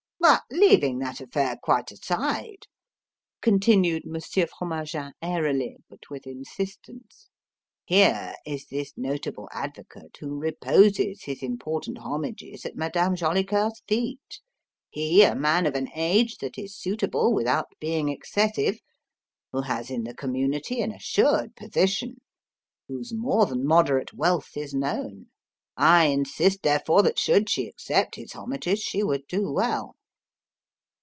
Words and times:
"But 0.23 0.43
leaving 0.55 0.99
that 0.99 1.19
affair 1.19 1.57
quite 1.61 1.91
aside," 1.91 2.67
continued 3.41 4.03
Monsieur 4.05 4.45
Fromagin 4.45 5.13
airily, 5.21 5.77
but 5.89 6.09
with 6.11 6.27
insistence, 6.27 7.27
"here 7.85 8.35
is 8.45 8.67
this 8.67 8.93
notable 8.95 9.49
advocate 9.51 10.15
who 10.19 10.37
reposes 10.39 11.23
his 11.23 11.41
important 11.41 11.97
homages 11.97 12.65
at 12.65 12.75
Madame 12.75 13.15
Jolicoeur's 13.15 13.81
feet: 13.87 14.39
he 14.89 15.23
a 15.23 15.33
man 15.33 15.65
of 15.65 15.73
an 15.75 15.89
age 15.95 16.37
that 16.37 16.57
is 16.57 16.77
suitable, 16.79 17.33
without 17.33 17.67
being 17.79 18.07
excessive; 18.09 18.77
who 19.51 19.61
has 19.61 19.89
in 19.89 20.03
the 20.03 20.13
community 20.13 20.81
an 20.81 20.91
assured 20.91 21.55
position; 21.55 22.21
whose 22.87 23.11
more 23.11 23.45
than 23.47 23.65
moderate 23.65 24.13
wealth 24.13 24.55
is 24.55 24.73
known. 24.73 25.27
I 25.75 26.05
insist, 26.05 26.61
therefore, 26.61 27.01
that 27.03 27.17
should 27.17 27.49
she 27.49 27.67
accept 27.67 28.15
his 28.15 28.33
homages 28.33 28.79
she 28.81 29.01
would 29.03 29.25
do 29.27 29.51
well." 29.51 29.95